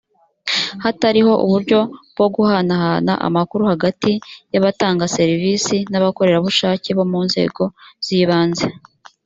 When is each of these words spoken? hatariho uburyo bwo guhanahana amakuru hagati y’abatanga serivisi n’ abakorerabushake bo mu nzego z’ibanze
hatariho 0.83 1.33
uburyo 1.45 1.79
bwo 2.13 2.27
guhanahana 2.35 3.13
amakuru 3.27 3.63
hagati 3.71 4.11
y’abatanga 4.53 5.11
serivisi 5.17 5.75
n’ 5.91 5.93
abakorerabushake 5.99 6.89
bo 6.97 7.05
mu 7.11 7.19
nzego 7.27 7.63
z’ibanze 8.05 8.67